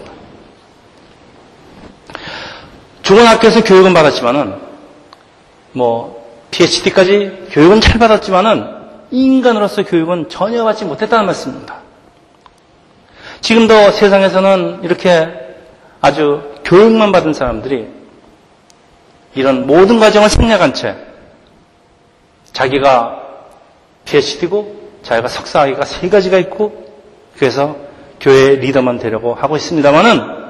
좋은 3.01 3.25
학교에서 3.25 3.63
교육은 3.63 3.95
받았지만은 3.95 4.55
뭐 5.71 6.14
PhD까지 6.55 7.47
교육은 7.51 7.81
잘 7.81 8.00
받았지만은 8.00 8.75
인간으로서 9.12 9.83
교육은 9.83 10.29
전혀 10.29 10.63
받지 10.63 10.85
못했다는 10.85 11.25
말씀입니다. 11.25 11.81
지금도 13.41 13.91
세상에서는 13.91 14.83
이렇게 14.83 15.27
아주 16.01 16.53
교육만 16.63 17.12
받은 17.12 17.33
사람들이 17.33 17.88
이런 19.35 19.67
모든 19.67 20.00
과정을 20.00 20.29
생략한 20.29 20.74
채 20.74 20.95
자기가 22.53 23.21
PhD고 24.05 25.00
자기가 25.03 25.27
석사학위가 25.27 25.83
세 25.83 26.09
가지가 26.09 26.38
있고 26.39 26.85
그래서 27.35 27.75
교회 28.21 28.55
리더만 28.55 28.97
되려고 28.97 29.33
하고 29.33 29.57
있습니다만은 29.57 30.45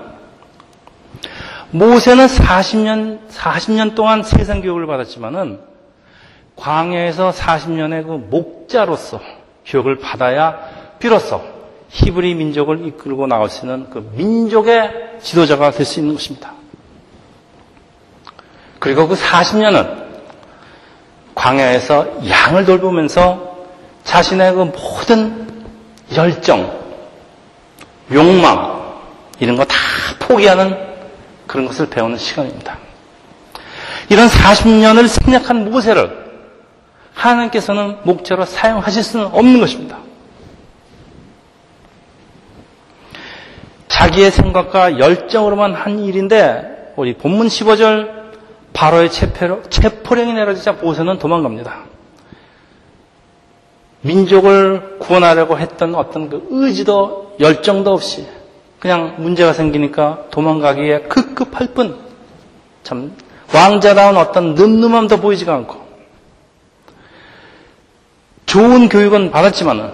모세는 1.71 2.27
40년 2.27 3.27
40년 3.29 3.95
동안 3.95 4.21
세상 4.21 4.61
교육을 4.61 4.85
받았지만은 4.85 5.74
광야에서 6.55 7.31
40년의 7.31 8.05
그 8.05 8.11
목자로서 8.29 9.19
교육을 9.65 9.99
받아야 9.99 10.57
비로소 10.99 11.41
히브리 11.89 12.35
민족을 12.35 12.85
이끌고 12.87 13.27
나갈 13.27 13.49
수 13.49 13.65
있는 13.65 13.89
그 13.89 14.09
민족의 14.15 15.17
지도자가 15.21 15.71
될 15.71 15.85
수 15.85 15.99
있는 15.99 16.13
것입니다. 16.15 16.53
그리고 18.79 19.07
그 19.07 19.15
40년은 19.15 20.05
광야에서 21.33 22.07
양을 22.27 22.65
돌보면서 22.65 23.55
자신의 24.03 24.53
그 24.53 24.59
모든 24.59 25.65
열정, 26.15 26.71
욕망, 28.11 28.75
이런 29.39 29.55
거 29.55 29.65
다 29.65 29.75
포기하는 30.19 30.77
그런 31.47 31.65
것을 31.65 31.89
배우는 31.89 32.17
시간입니다. 32.17 32.77
이런 34.09 34.27
40년을 34.27 35.07
생략한 35.07 35.69
모세를 35.71 36.24
하나님께서는 37.25 37.97
목재로 38.03 38.45
사용하실 38.45 39.03
수는 39.03 39.25
없는 39.27 39.59
것입니다. 39.59 39.97
자기의 43.87 44.31
생각과 44.31 44.99
열정으로만 44.99 45.73
한 45.73 45.99
일인데 45.99 46.93
우리 46.95 47.13
본문 47.13 47.47
15절 47.47 48.25
바로의 48.73 49.11
체포령, 49.11 50.29
이 50.29 50.33
내려지자 50.33 50.73
모세는 50.73 51.17
도망갑니다. 51.17 51.85
민족을 54.01 54.99
구원하려고 54.99 55.57
했던 55.57 55.95
어떤 55.95 56.29
그 56.29 56.47
의지도 56.51 57.35
열정도 57.39 57.91
없이 57.91 58.27
그냥 58.79 59.15
문제가 59.17 59.53
생기니까 59.53 60.25
도망가기에 60.29 61.03
급급할 61.03 61.67
뿐 61.73 62.05
참 62.85 63.17
왕자다운 63.53 64.15
어떤 64.15 64.53
늠름함도 64.53 65.17
보이지가 65.17 65.53
않고 65.53 65.84
좋은 68.55 68.87
교육은 68.87 69.31
받았지만은 69.31 69.91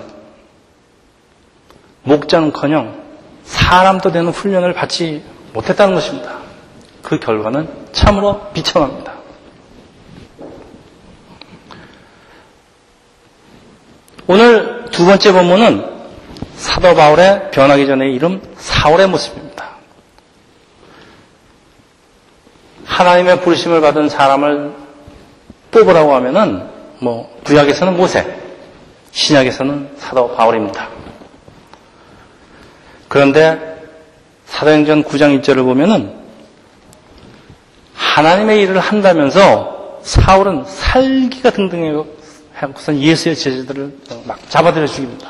목자는커녕 2.03 2.95
사람도 3.43 4.11
되는 4.11 4.29
훈련을 4.29 4.73
받지 4.73 5.23
못했다는 5.53 5.95
것입니다. 5.95 6.37
그 7.01 7.19
결과는 7.19 7.67
참으로 7.91 8.39
비참합니다. 8.53 9.13
오늘 14.27 14.85
두 14.91 15.07
번째 15.07 15.33
본문은 15.33 15.83
사도 16.55 16.93
바울의 16.93 17.49
변하기 17.49 17.87
전의 17.87 18.13
이름 18.13 18.43
사울의 18.57 19.07
모습입니다. 19.07 19.71
하나님의 22.85 23.41
부르심을 23.41 23.81
받은 23.81 24.07
사람을 24.07 24.71
뽑으라고 25.71 26.13
하면은 26.13 26.69
뭐 26.99 27.35
구약에서는 27.43 27.97
모세, 27.97 28.40
신약에서는 29.11 29.95
사도 29.97 30.35
바울입니다. 30.35 30.89
그런데 33.07 33.59
사도행전 34.45 35.03
9장 35.03 35.41
1절을 35.41 35.63
보면은 35.63 36.13
하나님의 37.93 38.61
일을 38.63 38.79
한다면서 38.79 39.99
사울은 40.03 40.65
살기가 40.65 41.51
등등해서 41.51 42.05
예수의 42.95 43.35
제자들을 43.35 43.97
막 44.25 44.39
잡아들여 44.49 44.87
죽입니다. 44.87 45.29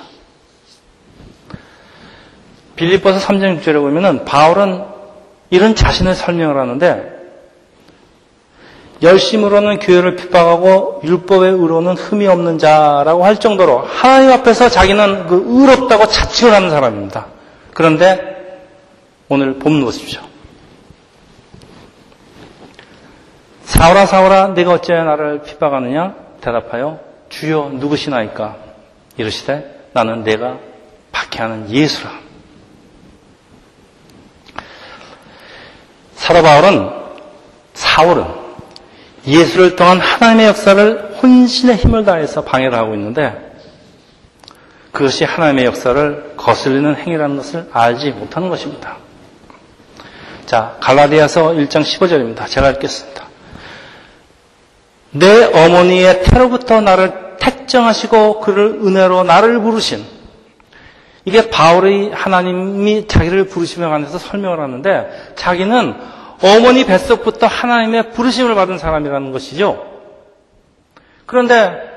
빌립보서 2.76 3.20
3장 3.20 3.62
6절에 3.62 3.76
보면은 3.76 4.26
바울은 4.26 4.84
이런 5.50 5.76
자신을 5.76 6.16
설명을 6.16 6.58
하는데 6.58 7.21
열심으로는 9.02 9.80
교회를 9.80 10.16
핍박하고 10.16 11.02
율법의 11.04 11.54
의로는 11.54 11.96
흠이 11.96 12.28
없는 12.28 12.60
자라고 12.60 13.26
할 13.26 13.38
정도로 13.38 13.80
하나님 13.80 14.32
앞에서 14.32 14.70
자기는 14.70 15.28
그 15.28 15.44
의롭다고 15.48 16.08
자칭을 16.08 16.54
하는 16.54 16.70
사람입니다. 16.70 17.28
그런데 17.74 18.62
오늘 19.28 19.58
본문 19.58 19.84
보십시오. 19.86 20.22
사울아 23.64 24.06
사울아 24.06 24.50
내가 24.50 24.74
어찌하여 24.74 25.06
나를 25.06 25.42
핍박하느냐 25.44 26.14
대답하여 26.42 27.00
주여 27.30 27.70
누구시나이까 27.74 28.58
이르시되 29.18 29.90
나는 29.94 30.24
내가 30.24 30.60
박해하는 31.12 31.72
예수라 31.72 32.12
사도 36.16 36.44
바울은 36.44 36.92
사울은 37.74 38.41
예수를 39.26 39.76
통한 39.76 40.00
하나님의 40.00 40.48
역사를 40.48 41.18
혼신의 41.22 41.78
힘을 41.78 42.06
다해서 42.06 42.44
방해를 42.44 42.78
하고 42.78 42.96
있는데 42.96 43.52
그것이 44.92 45.24
하나님의 45.24 45.66
역사를 45.66 46.34
거슬리는 46.38 46.96
행위라는 46.96 47.38
것을 47.38 47.70
알지 47.72 48.12
못하는 48.12 48.50
것입니다. 48.50 48.98
자, 50.46 50.78
갈라디아서 50.82 51.52
1장 51.54 51.82
15절입니다. 51.84 52.48
제가 52.48 52.72
읽겠습니다. 52.72 53.26
내 55.12 55.46
어머니의 55.46 56.24
태로부터 56.24 56.82
나를 56.82 57.38
택정하시고 57.40 58.42
그를 58.42 58.80
은혜로 58.84 59.24
나를 59.24 59.60
부르신 59.62 60.04
이게 61.26 61.50
바울의 61.50 62.12
하나님이 62.14 63.08
자기를 63.08 63.46
부르심에 63.46 63.88
관해서 63.88 64.18
설명을 64.18 64.60
하는데 64.60 65.34
자기는 65.36 65.96
어머니 66.42 66.86
뱃속부터 66.86 67.48
하나님의 67.48 68.12
부르심을 68.12 68.56
받은 68.56 68.78
사람이라는 68.78 69.32
것이죠. 69.32 69.86
그런데 71.26 71.92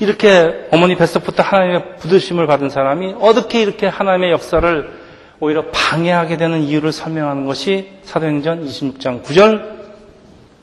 이렇게 0.00 0.68
어머니 0.72 0.96
뱃속부터 0.96 1.42
하나님의 1.42 1.96
부드심을 1.96 2.46
받은 2.46 2.68
사람이 2.68 3.16
어떻게 3.20 3.62
이렇게 3.62 3.86
하나님의 3.86 4.32
역사를 4.32 4.92
오히려 5.40 5.66
방해하게 5.70 6.36
되는 6.36 6.60
이유를 6.62 6.90
설명하는 6.92 7.46
것이 7.46 7.92
사도행전 8.02 8.66
26장 8.66 9.22
9절 9.22 9.74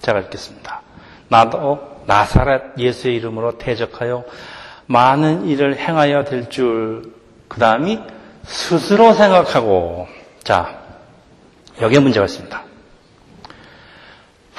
제가 0.02 0.20
읽겠습니다. 0.20 0.82
나도 1.30 1.80
나사렛 2.06 2.78
예수의 2.78 3.16
이름으로 3.16 3.58
대적하여 3.58 4.26
많은 4.88 5.48
일을 5.48 5.78
행하여 5.78 6.26
될 6.26 6.50
줄, 6.50 7.14
그 7.48 7.60
다음이 7.60 8.00
스스로 8.44 9.14
생각하고, 9.14 10.08
자, 10.44 10.80
여기에 11.80 12.00
문제가 12.00 12.26
있습니다. 12.26 12.71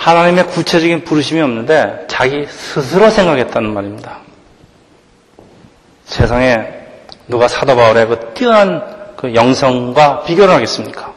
하나님의 0.02 0.48
구체적인 0.48 1.04
부르심이 1.04 1.40
없는데 1.40 2.06
자기 2.08 2.44
스스로 2.48 3.08
생각했다는 3.08 3.72
말입니다. 3.72 4.18
세상에 6.04 6.66
누가 7.28 7.46
사도 7.46 7.76
바울의 7.76 8.08
그 8.08 8.32
뛰어난 8.34 9.14
그 9.16 9.32
영성과 9.32 10.24
비교를 10.24 10.52
하겠습니까? 10.54 11.12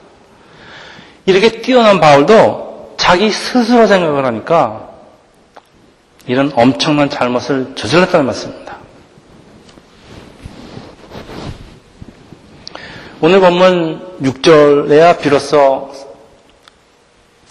이렇게 1.26 1.62
뛰어난 1.62 2.00
바울도 2.00 2.94
자기 2.98 3.32
스스로 3.32 3.88
생각을 3.88 4.24
하니까 4.24 4.90
이런 6.28 6.52
엄청난 6.56 7.10
잘못을 7.10 7.74
저질렀다는 7.76 8.28
말씀입니다. 8.28 8.78
오늘 13.20 13.40
본문 13.40 14.20
6절에야 14.22 15.20
비로소 15.20 15.92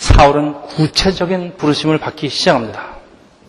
사울은 0.05 0.61
구체적인 0.65 1.55
부르심을 1.57 1.97
받기 1.97 2.29
시작합니다. 2.29 2.97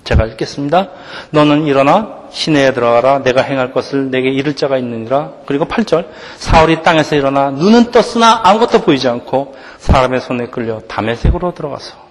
제가 0.05 0.25
읽겠습니다. 0.25 0.87
너는 1.31 1.65
일어나 1.65 2.29
시내에 2.31 2.71
들어가라. 2.71 3.23
내가 3.23 3.41
행할 3.41 3.73
것을 3.73 4.09
내게 4.09 4.29
이를 4.29 4.55
자가 4.55 4.77
있느니라. 4.77 5.33
그리고 5.47 5.65
8절. 5.65 6.07
사울이 6.37 6.81
땅에서 6.81 7.17
일어나 7.17 7.49
눈은 7.51 7.91
떴으나 7.91 8.39
아무것도 8.45 8.83
보이지 8.83 9.05
않고 9.09 9.53
사람의 9.79 10.21
손에 10.21 10.47
끌려 10.47 10.79
담에색으로 10.87 11.53
들어가서 11.53 12.05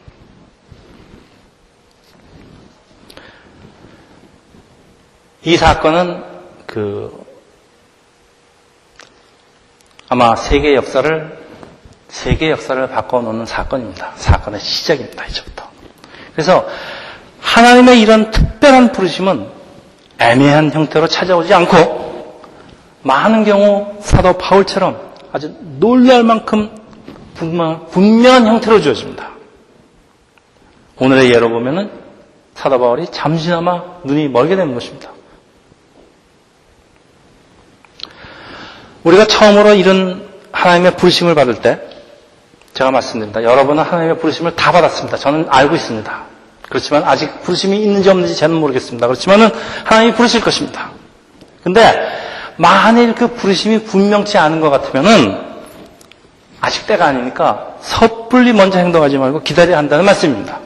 이 5.45 5.57
사건은 5.57 6.23
그 6.67 7.19
아마 10.11 10.37
세계 10.37 10.75
역사를 10.75 11.44
세계 12.15 12.49
역사를 12.49 12.89
바꿔놓는 12.89 13.45
사건입니다. 13.45 14.13
사건의 14.15 14.61
시작입니다. 14.61 15.27
이제부터. 15.27 15.69
그래서 16.33 16.65
하나님의 17.41 18.01
이런 18.01 18.31
특별한 18.31 18.93
부르심은 18.93 19.49
애매한 20.21 20.71
형태로 20.71 21.09
찾아오지 21.09 21.53
않고 21.53 22.41
많은 23.03 23.45
경우 23.45 23.97
사도 24.01 24.35
바울처럼 24.39 25.13
아주 25.33 25.57
놀랄 25.81 26.23
만큼 26.23 26.77
분명한 27.35 28.47
형태로 28.47 28.81
주어집니다. 28.81 29.31
오늘의 31.01 31.35
예로 31.35 31.49
보면은 31.49 31.91
사도 32.55 32.79
바울이 32.79 33.07
잠시나마 33.11 33.83
눈이 34.05 34.29
멀게 34.29 34.55
되는 34.55 34.73
것입니다. 34.73 35.11
우리가 39.03 39.27
처음으로 39.27 39.75
이런 39.75 40.29
하나님의 40.53 40.97
부르심을 40.97 41.35
받을 41.35 41.61
때 41.61 41.94
제가 42.75 42.91
말씀드립니다. 42.91 43.45
여러분은 43.45 43.85
하나님의 43.85 44.19
부르심을 44.19 44.57
다 44.57 44.73
받았습니다. 44.73 45.17
저는 45.17 45.47
알고 45.49 45.77
있습니다. 45.77 46.23
그렇지만 46.69 47.05
아직 47.05 47.43
부르심이 47.43 47.81
있는지 47.81 48.11
없는지 48.11 48.35
저는 48.37 48.57
모르겠습니다. 48.57 49.07
그렇지만은 49.07 49.51
하나님이 49.85 50.15
부르실 50.15 50.41
것입니다. 50.41 50.91
근데 51.63 51.95
만일 52.57 53.15
그 53.15 53.29
부르심이 53.29 53.85
분명치 53.85 54.39
않은 54.39 54.61
것 54.61 54.71
같으면은 54.71 55.39
아직 56.61 56.87
때가 56.87 57.07
아니니까 57.07 57.77
섣불리 57.81 58.53
먼저 58.53 58.79
행동하지 58.79 59.19
말고 59.19 59.43
기다려야 59.43 59.79
한다는 59.79 60.05
말씀입니다. 60.05 60.59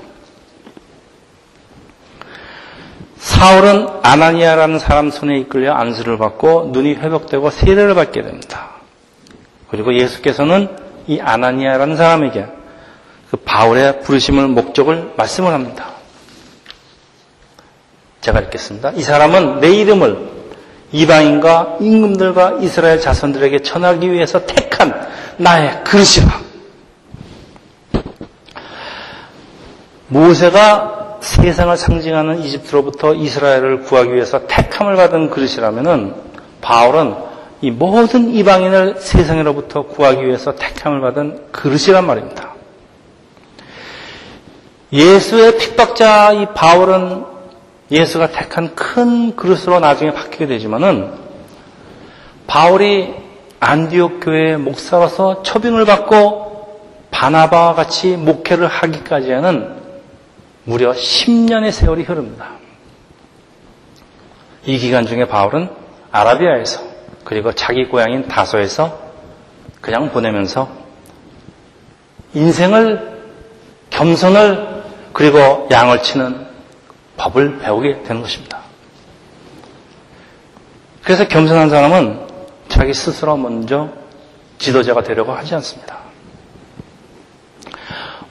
사울은 3.18 3.86
아나니아라는 4.02 4.78
사람 4.78 5.10
손에 5.10 5.38
이끌려 5.38 5.74
안수를 5.74 6.16
받고 6.16 6.70
눈이 6.72 6.94
회복되고 6.94 7.50
세례를 7.50 7.94
받게 7.94 8.22
됩니다. 8.22 8.70
그리고 9.70 9.94
예수께서는 9.94 10.87
이 11.08 11.20
아나니아라는 11.20 11.96
사람에게 11.96 12.46
그 13.30 13.36
바울의 13.38 14.00
부르심을 14.02 14.48
목적을 14.48 15.14
말씀을 15.16 15.52
합니다. 15.52 15.86
제가 18.20 18.40
읽겠습니다. 18.40 18.92
이 18.94 19.02
사람은 19.02 19.60
내 19.60 19.70
이름을 19.70 20.28
이방인과 20.92 21.78
임금들과 21.80 22.58
이스라엘 22.60 23.00
자손들에게 23.00 23.60
전하기 23.60 24.10
위해서 24.10 24.44
택한 24.46 25.08
나의 25.36 25.82
그릇이라. 25.84 26.48
모세가 30.08 31.18
세상을 31.20 31.76
상징하는 31.76 32.38
이집트로부터 32.40 33.14
이스라엘을 33.14 33.82
구하기 33.82 34.14
위해서 34.14 34.46
택함을 34.46 34.96
받은 34.96 35.30
그릇이라면은 35.30 36.14
바울은 36.60 37.27
이 37.60 37.70
모든 37.70 38.30
이방인을 38.30 38.96
세상으로부터 39.00 39.82
구하기 39.82 40.24
위해서 40.24 40.54
택함을 40.54 41.00
받은 41.00 41.50
그릇이란 41.50 42.06
말입니다. 42.06 42.54
예수의 44.92 45.58
핍박자 45.58 46.32
이 46.32 46.46
바울은 46.54 47.24
예수가 47.90 48.30
택한 48.30 48.74
큰 48.74 49.34
그릇으로 49.34 49.80
나중에 49.80 50.12
바뀌게 50.12 50.46
되지만은 50.46 51.12
바울이 52.46 53.14
안디옥 53.60 54.20
교회의 54.20 54.58
목사로서 54.58 55.42
초빙을 55.42 55.84
받고 55.84 56.48
바나바와 57.10 57.74
같이 57.74 58.16
목회를 58.16 58.68
하기까지에는 58.68 59.78
무려 60.64 60.92
10년의 60.92 61.72
세월이 61.72 62.04
흐릅니다. 62.04 62.52
이 64.64 64.78
기간 64.78 65.06
중에 65.06 65.26
바울은 65.26 65.70
아라비아에서 66.12 66.82
그리고 67.28 67.52
자기 67.52 67.84
고향인 67.84 68.26
다소에서 68.26 68.98
그냥 69.82 70.10
보내면서 70.10 70.66
인생을 72.32 73.20
겸손을 73.90 74.82
그리고 75.12 75.68
양을 75.70 76.02
치는 76.02 76.46
법을 77.18 77.58
배우게 77.58 78.04
되는 78.04 78.22
것입니다. 78.22 78.60
그래서 81.04 81.28
겸손한 81.28 81.68
사람은 81.68 82.28
자기 82.68 82.94
스스로 82.94 83.36
먼저 83.36 83.90
지도자가 84.56 85.02
되려고 85.02 85.34
하지 85.34 85.54
않습니다. 85.56 85.98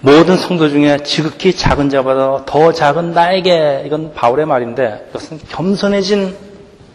모든 0.01 0.37
성도 0.37 0.69
중에 0.69 1.03
지극히 1.03 1.55
작은 1.55 1.91
자보다 1.91 2.45
더 2.45 2.73
작은 2.73 3.13
나에게 3.13 3.83
이건 3.85 4.15
바울의 4.15 4.47
말인데 4.47 5.09
이것은 5.11 5.37
겸손해진 5.49 6.35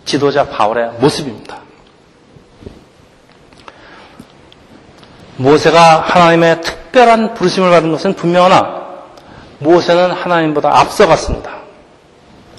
지도자 0.05 0.49
바울의 0.49 0.95
모습입니다. 0.99 1.63
모세가 5.37 6.01
하나님의 6.01 6.61
특별한 6.63 7.35
부르심을 7.35 7.71
받은 7.71 7.91
것은 7.93 8.15
분명하나 8.15 8.83
모세는 9.59 10.11
하나님보다 10.13 10.79
앞서갔습니다. 10.81 11.63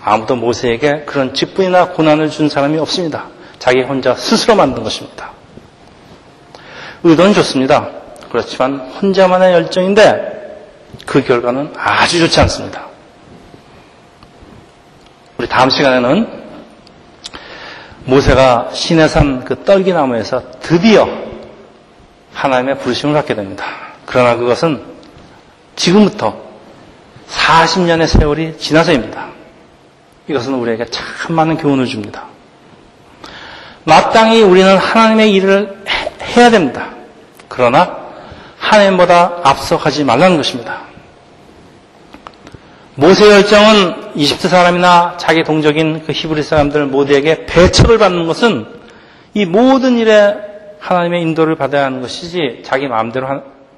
아무도 0.01 0.35
모세에게 0.35 1.03
그런 1.05 1.33
직분이나 1.33 1.89
고난을 1.89 2.29
준 2.29 2.49
사람이 2.49 2.77
없습니다. 2.79 3.25
자기 3.59 3.81
혼자 3.81 4.15
스스로 4.15 4.55
만든 4.55 4.83
것입니다. 4.83 5.31
의도는 7.03 7.33
좋습니다. 7.33 7.89
그렇지만 8.29 8.79
혼자만의 9.01 9.53
열정인데 9.53 10.33
그 11.05 11.23
결과는 11.23 11.73
아주 11.77 12.19
좋지 12.19 12.39
않습니다. 12.41 12.87
우리 15.37 15.47
다음 15.47 15.69
시간에는 15.69 16.43
모세가 18.05 18.69
시내산 18.73 19.45
그 19.45 19.63
떨기나무에서 19.63 20.43
드디어 20.61 21.07
하나님의 22.33 22.79
부르심을 22.79 23.13
받게 23.13 23.35
됩니다. 23.35 23.65
그러나 24.05 24.35
그것은 24.35 24.83
지금부터 25.75 26.37
40년의 27.29 28.07
세월이 28.07 28.57
지나서입니다. 28.57 29.27
이것은 30.27 30.53
우리에게 30.55 30.85
참 30.85 31.35
많은 31.35 31.57
교훈을 31.57 31.85
줍니다. 31.85 32.25
마땅히 33.83 34.41
우리는 34.41 34.77
하나님의 34.77 35.33
일을 35.33 35.83
해야 36.21 36.49
됩니다. 36.49 36.89
그러나 37.47 37.97
하나님보다 38.57 39.41
앞서가지 39.43 40.03
말라는 40.03 40.37
것입니다. 40.37 40.81
모세 42.95 43.27
열정은 43.27 44.11
이집트 44.15 44.47
사람이나 44.47 45.17
자기 45.17 45.43
동족인 45.43 46.03
그 46.05 46.11
히브리 46.11 46.43
사람들 46.43 46.85
모두에게 46.85 47.45
배척을 47.45 47.97
받는 47.97 48.27
것은 48.27 48.67
이 49.33 49.45
모든 49.45 49.97
일에 49.97 50.52
하나님의 50.83 51.21
인도를 51.21 51.55
받아야 51.55 51.85
하는 51.85 52.01
것이지 52.01 52.61
자기 52.65 52.89
마음대로 52.89 53.25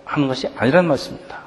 하는 0.05 0.27
것이 0.27 0.47
아니라는 0.57 0.89
말씀입니다. 0.89 1.37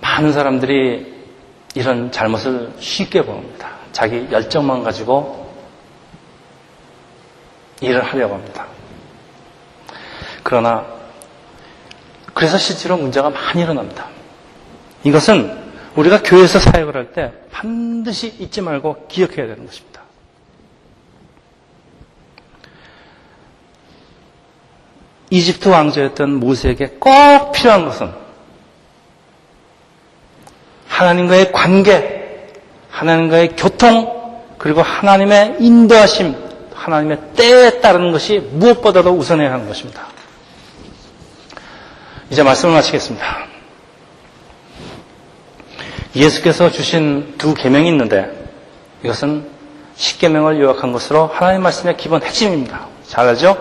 많은 0.00 0.32
사람들이 0.32 1.16
이런 1.74 2.12
잘못을 2.12 2.72
쉽게 2.78 3.24
봅니다. 3.24 3.70
자기 3.90 4.28
열정만 4.30 4.84
가지고 4.84 5.52
일을 7.80 8.00
하려고 8.02 8.34
합니다. 8.34 8.66
그러나 10.44 10.86
그래서 12.34 12.56
실제로 12.56 12.96
문제가 12.96 13.30
많이 13.30 13.62
일어납니다. 13.62 14.06
이것은 15.02 15.58
우리가 15.96 16.22
교회에서 16.22 16.60
사역을 16.60 16.94
할 16.94 17.12
때 17.12 17.32
반드시 17.50 18.28
잊지 18.38 18.60
말고 18.60 19.08
기억해야 19.08 19.48
되는 19.48 19.66
것입니다. 19.66 19.87
이집트 25.30 25.68
왕조였던 25.68 26.34
모세에게 26.34 26.96
꼭 26.98 27.52
필요한 27.52 27.84
것은 27.84 28.10
하나님과의 30.88 31.52
관계, 31.52 32.48
하나님과의 32.90 33.56
교통, 33.56 34.18
그리고 34.58 34.82
하나님의 34.82 35.56
인도하심, 35.60 36.34
하나님의 36.74 37.18
때에 37.36 37.80
따르는 37.80 38.12
것이 38.12 38.38
무엇보다도 38.38 39.10
우선해야 39.10 39.52
하는 39.52 39.68
것입니다. 39.68 40.06
이제 42.30 42.42
말씀을 42.42 42.74
마치겠습니다. 42.74 43.46
예수께서 46.16 46.70
주신 46.70 47.34
두 47.38 47.54
계명이 47.54 47.88
있는데 47.88 48.30
이것은 49.04 49.46
십계명을 49.96 50.60
요약한 50.60 50.92
것으로 50.92 51.26
하나님 51.26 51.62
말씀의 51.62 51.96
기본 51.96 52.22
핵심입니다. 52.22 52.86
잘 53.06 53.28
알죠? 53.28 53.56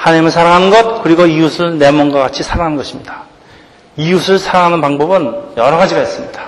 하나님을 0.00 0.30
사랑하는 0.30 0.70
것 0.70 1.02
그리고 1.02 1.26
이웃을 1.26 1.78
내 1.78 1.90
몸과 1.90 2.20
같이 2.20 2.42
사랑하는 2.42 2.78
것입니다. 2.78 3.24
이웃을 3.96 4.38
사랑하는 4.38 4.80
방법은 4.80 5.56
여러 5.58 5.76
가지가 5.76 6.00
있습니다. 6.00 6.42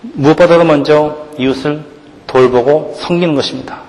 무엇보다도 0.00 0.64
먼저 0.64 1.26
이웃을 1.36 1.84
돌보고 2.26 2.94
섬기는 2.98 3.34
것입니다. 3.34 3.82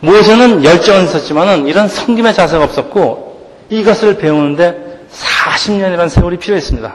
모세는 0.00 0.64
열정은 0.64 1.04
있었지만은 1.04 1.66
이런 1.66 1.88
섬김의 1.88 2.34
자세가 2.34 2.62
없었고 2.62 3.48
이것을 3.70 4.18
배우는데 4.18 5.06
40년이라는 5.10 6.10
세월이 6.10 6.38
필요했습니다. 6.38 6.94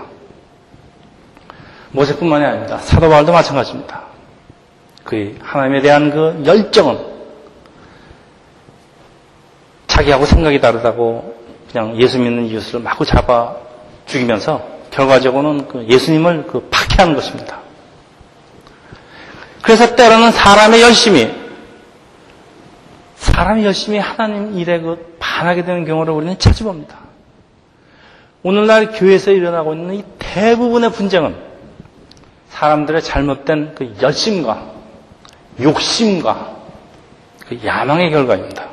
모세뿐만이 1.89 2.45
아닙니다. 2.45 2.77
사도 2.77 3.09
바울도 3.09 3.31
마찬가지입니다. 3.31 4.01
그 5.03 5.39
하나님에 5.41 5.81
대한 5.81 6.11
그 6.11 6.43
열정은 6.45 7.16
자기하고 9.97 10.25
생각이 10.25 10.61
다르다고 10.61 11.35
그냥 11.71 11.99
예수 11.99 12.19
믿는 12.19 12.45
이웃을 12.45 12.79
마구 12.79 13.03
잡아 13.03 13.55
죽이면서 14.05 14.61
결과적으로는 14.91 15.67
그 15.67 15.85
예수님을 15.87 16.45
그 16.47 16.67
박해하는 16.69 17.15
것입니다. 17.15 17.61
그래서 19.61 19.95
때로는 19.95 20.31
사람의 20.31 20.81
열심이 20.81 21.29
사람이 23.15 23.65
열심히 23.65 23.97
하나님 23.97 24.57
일에 24.57 24.79
그 24.79 25.15
반하게 25.19 25.65
되는 25.65 25.83
경우를 25.83 26.13
우리는 26.13 26.37
자주 26.37 26.63
봅니다. 26.63 26.99
오늘날 28.43 28.91
교회에서 28.91 29.31
일어나고 29.31 29.73
있는 29.73 29.95
이 29.95 30.03
대부분의 30.19 30.91
분쟁은 30.91 31.35
사람들의 32.49 33.01
잘못된 33.01 33.73
그 33.75 33.95
열심과 34.01 34.63
욕심과 35.59 36.55
그 37.47 37.59
야망의 37.65 38.11
결과입니다. 38.11 38.66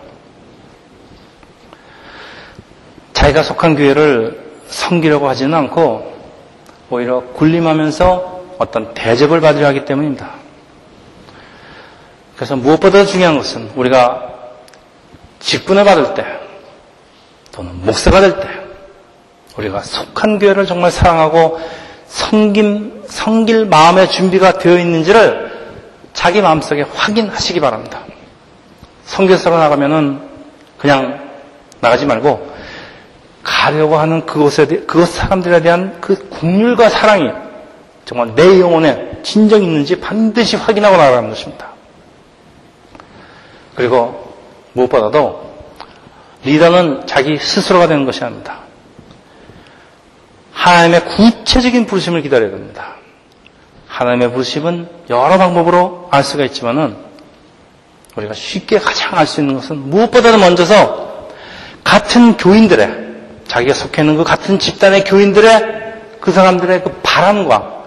자기가 3.24 3.42
속한 3.42 3.76
교회를 3.76 4.38
섬기려고 4.68 5.30
하지는 5.30 5.54
않고 5.54 6.12
오히려 6.90 7.22
군림하면서 7.32 8.42
어떤 8.58 8.92
대접을 8.92 9.40
받으려 9.40 9.66
하기 9.68 9.87
때문입니다. 9.87 10.28
그래서 12.37 12.54
무엇보다 12.54 13.06
중요한 13.06 13.38
것은 13.38 13.70
우리가 13.76 14.30
직분을 15.40 15.84
받을 15.84 16.12
때 16.12 16.26
또는 17.50 17.82
목사가 17.87 18.20
될 18.20 18.40
때 18.40 18.46
우리가 19.56 19.80
속한 19.80 20.38
교회를 20.38 20.66
정말 20.66 20.90
사랑하고 20.90 21.58
성김, 22.08 23.04
성길 23.06 23.64
마음의 23.64 24.10
준비가 24.10 24.58
되어 24.58 24.76
있는지를 24.78 25.50
자기 26.12 26.42
마음속에 26.42 26.82
확인하시기 26.82 27.58
바랍니다. 27.60 28.00
성교사로 29.06 29.56
나가면은 29.56 30.20
그냥 30.76 31.30
나가지 31.80 32.04
말고 32.04 32.52
가려고 33.44 33.98
하는 33.98 34.26
그곳에 34.26 34.66
그곳 34.66 35.07
사람들에 35.07 35.61
대한 35.61 36.00
그 36.00 36.28
국률과 36.30 36.88
사랑이 36.88 37.30
정말 38.04 38.35
내 38.35 38.59
영혼에 38.59 39.20
진정 39.22 39.62
있는지 39.62 40.00
반드시 40.00 40.57
확인하고 40.57 40.96
나가는 40.96 41.28
것입니다. 41.28 41.68
그리고 43.76 44.35
무엇보다도 44.72 45.54
리더는 46.44 47.07
자기 47.07 47.38
스스로가 47.38 47.87
되는 47.87 48.04
것이 48.04 48.24
아닙니다. 48.24 48.61
하나님의 50.52 51.04
구체적인 51.04 51.87
부르심을 51.87 52.22
기다려야 52.22 52.50
됩니다. 52.50 52.96
하나님의 53.87 54.33
부르심은 54.33 54.88
여러 55.11 55.37
방법으로 55.38 56.09
알 56.11 56.24
수가 56.24 56.44
있지만은 56.44 56.96
우리가 58.16 58.33
쉽게 58.33 58.78
가장 58.78 59.18
알 59.18 59.26
수 59.26 59.40
있는 59.40 59.54
것은 59.57 59.90
무엇보다도 59.90 60.38
먼저서 60.38 61.28
같은 61.83 62.37
교인들의 62.37 63.04
자기가 63.55 63.73
속해 63.73 64.03
있는 64.03 64.17
그 64.17 64.25
같은 64.25 64.59
집단의 64.59 65.05
교인들의 65.05 66.19
그 66.21 66.33
사람들의 66.33 66.83
그 66.83 67.01
바람과 67.05 67.85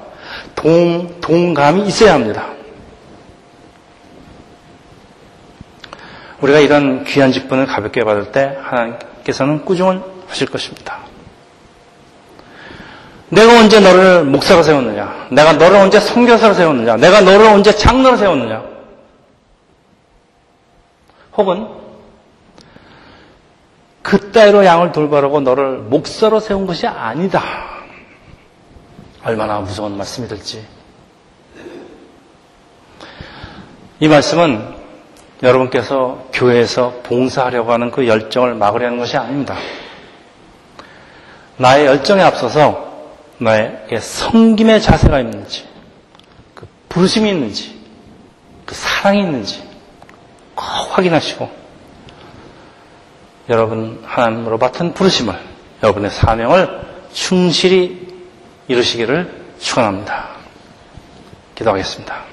동, 0.55 1.19
동감이 1.19 1.85
있어야 1.87 2.13
합니다. 2.13 2.45
우리가 6.39 6.59
이런 6.59 7.03
귀한 7.03 7.33
직분을 7.33 7.65
가볍게 7.65 8.05
받을 8.05 8.31
때 8.31 8.57
하나님께서는 8.61 9.65
꾸중을 9.65 10.01
하실 10.29 10.47
것입니다. 10.47 10.99
내가 13.27 13.59
언제 13.59 13.81
너를 13.81 14.23
목사로 14.23 14.63
세웠느냐? 14.63 15.27
내가 15.31 15.51
너를 15.51 15.75
언제 15.75 15.99
선교사로 15.99 16.53
세웠느냐? 16.53 16.95
내가 16.95 17.19
너를 17.19 17.45
언제 17.47 17.73
장로로 17.73 18.15
세웠느냐? 18.15 18.63
혹은 21.35 21.86
그때로 24.07 24.63
양을 24.63 24.93
돌바르고 24.93 25.41
너를 25.41 25.79
목사로 25.79 26.39
세운 26.39 26.65
것이 26.65 26.87
아니다. 26.87 27.43
얼마나 29.21 29.59
무서운 29.59 29.97
말씀이 29.97 30.29
될지. 30.29 30.65
이 33.99 34.07
말씀은 34.07 34.75
여러분께서 35.43 36.29
교회에서 36.31 37.01
봉사하려고 37.03 37.73
하는 37.73 37.91
그 37.91 38.07
열정을 38.07 38.55
막으려는 38.55 38.97
것이 38.97 39.17
아닙니다. 39.17 39.57
나의 41.57 41.87
열정에 41.87 42.21
앞서서 42.21 43.09
나에게 43.39 43.99
성김의 43.99 44.81
자세가 44.81 45.19
있는지, 45.19 45.67
그 46.55 46.65
부르심이 46.87 47.29
있는지, 47.29 47.77
그 48.65 48.73
사랑이 48.73 49.19
있는지 49.19 49.61
꼭 50.55 50.63
확인하시고 50.97 51.66
여러분 53.49 54.01
하나님으로 54.05 54.57
맡은 54.57 54.93
부르심을 54.93 55.33
여러분의 55.81 56.11
사명을 56.11 56.81
충실히 57.13 58.07
이루시기를 58.67 59.45
축원합니다. 59.59 60.29
기도하겠습니다. 61.55 62.26